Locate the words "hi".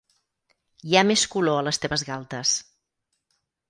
0.87-0.97